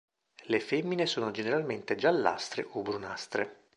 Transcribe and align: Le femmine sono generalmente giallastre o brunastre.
Le 0.47 0.59
femmine 0.59 1.05
sono 1.05 1.29
generalmente 1.29 1.95
giallastre 1.95 2.65
o 2.71 2.81
brunastre. 2.81 3.65